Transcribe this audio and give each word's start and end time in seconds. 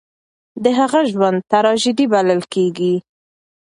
د 0.63 0.65
هغه 0.79 1.01
ژوند 1.11 1.37
تراژيدي 1.51 2.05
بلل 2.13 2.41
کېږي. 2.53 2.95